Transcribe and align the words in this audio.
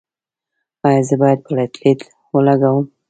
ایا 0.87 1.01
زه 1.07 1.15
باید 1.21 1.39
پلیټلیټ 1.47 1.99
ولګوم؟ 2.33 2.85